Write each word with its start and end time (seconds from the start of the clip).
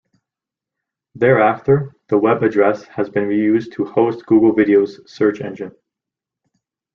Thereafter, 1.13 1.93
the 2.07 2.17
web 2.17 2.41
address 2.41 2.85
has 2.85 3.07
been 3.11 3.25
reused 3.25 3.73
to 3.73 3.85
host 3.85 4.25
Google 4.25 4.51
Videos 4.51 5.07
search 5.07 5.41
engine. 5.41 5.75